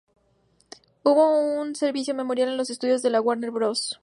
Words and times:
Hubo 1.03 1.39
un 1.61 1.75
servicio 1.75 2.15
memorial 2.15 2.49
en 2.49 2.57
los 2.57 2.71
estudios 2.71 3.03
de 3.03 3.11
la 3.11 3.21
Warner 3.21 3.51
Bros. 3.51 3.99